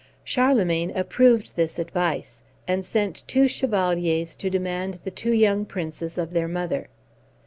Charlemagne 0.23 0.91
approved 0.97 1.55
this 1.55 1.77
advice, 1.77 2.41
and 2.67 2.83
sent 2.83 3.21
two 3.27 3.47
chevaliers 3.47 4.35
to 4.37 4.49
demand 4.49 4.99
the 5.03 5.11
two 5.11 5.31
young 5.31 5.63
princes 5.63 6.17
of 6.17 6.33
their 6.33 6.47
mother. 6.47 6.87